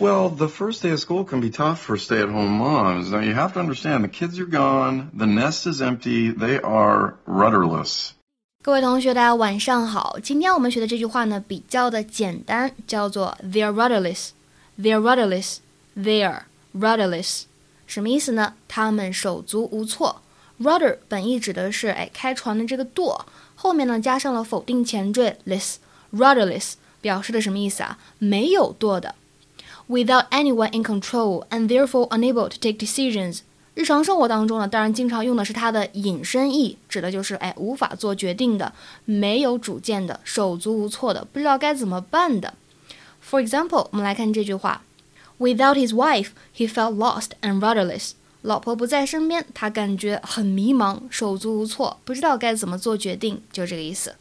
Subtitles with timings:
[0.00, 3.12] Well, the first day of school can be tough for stay at home moms.
[3.12, 7.14] Now, you have to understand the kids are gone, the nest is empty, they are
[7.26, 8.10] rudderless.
[8.62, 10.18] 各位同学，大家晚上好。
[10.20, 14.30] 今天我们学的这句话呢，比较的简单，叫做 "They're rudderless."
[14.76, 15.58] They're rudderless.
[15.96, 16.40] They're
[16.76, 17.44] rudderless.
[17.86, 18.54] 什么意思呢？
[18.66, 20.22] 他们手足无措。
[20.60, 27.96] Rudder 本意指的是哎开船的这个舵，后面呢加上了否定前缀 less。Rudderless 表示的什么意思啊？
[28.18, 29.14] 没有舵的。
[29.86, 33.40] Without anyone in control and therefore unable to take decisions。
[33.74, 38.72] 日常生活当中呢，当然经常用的是它的引申义，指的就是哎无法做决定的、
[39.04, 42.54] 没有主见的、手足无措的、不知道该怎么办的。
[43.28, 44.82] For example，我们来看这句话
[45.38, 48.12] ：Without his wife, he felt lost and rudderless。
[48.42, 54.14] 老婆不在身边，他感觉很迷茫、手足无措，不知道该怎么做决定，就这个意思。